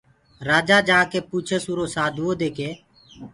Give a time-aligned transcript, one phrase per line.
[0.47, 2.69] راجآ جآڪي پوٚڇس اُرو سآڌوٚئودي ڪي